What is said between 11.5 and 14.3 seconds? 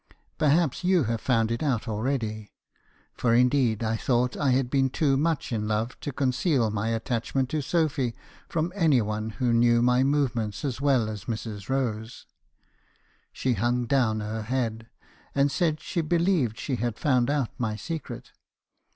Rose." She hung down